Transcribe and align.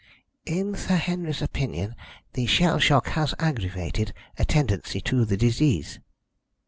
"In 0.47 0.73
Sir 0.73 0.95
Henry's 0.95 1.43
opinion 1.43 1.93
the 2.33 2.47
shell 2.47 2.79
shock 2.79 3.09
has 3.09 3.35
aggravated 3.37 4.13
a 4.39 4.43
tendency 4.45 4.99
to 5.01 5.25
the 5.25 5.37
disease." 5.37 5.99